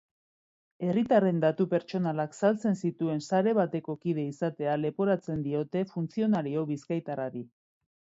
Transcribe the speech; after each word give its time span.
Herritarren 0.85 1.41
datu 1.41 1.65
pertsonalak 1.73 2.31
saltzen 2.47 2.79
zituen 2.87 3.21
sare 3.25 3.53
bateko 3.59 3.95
kide 4.05 4.23
izatea 4.31 4.73
leporatzen 4.85 5.45
diote 5.49 5.85
funtzionario 5.91 6.65
bizkaitarrari. 6.73 7.45